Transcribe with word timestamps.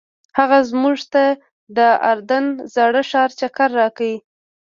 هغه 0.37 0.59
موږ 0.81 0.97
ته 1.13 1.23
د 1.77 1.79
اردن 2.11 2.45
زاړه 2.73 3.01
ښار 3.09 3.29
چکر 3.39 3.69
راکړ. 3.79 4.11